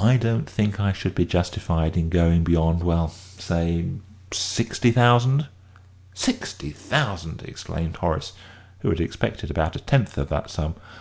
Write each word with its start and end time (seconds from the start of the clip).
I 0.00 0.16
don't 0.16 0.50
think 0.50 0.80
I 0.80 0.92
should 0.92 1.14
be 1.14 1.24
justified 1.24 1.96
in 1.96 2.08
going 2.08 2.42
beyond 2.42 2.82
well, 2.82 3.06
say 3.10 3.84
sixty 4.32 4.90
thousand." 4.90 5.46
"Sixty 6.12 6.70
thousand!" 6.72 7.44
exclaimed 7.46 7.94
Horace, 7.98 8.32
who 8.80 8.88
had 8.90 9.00
expected 9.00 9.48
about 9.48 9.76
a 9.76 9.78
tenth 9.78 10.18
of 10.18 10.28
that 10.30 10.50
sum. 10.50 10.74